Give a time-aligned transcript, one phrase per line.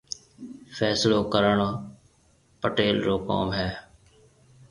[0.77, 1.57] فيصلو ڪرڻ
[2.61, 3.69] پيٽل رو ڪوم هيَ۔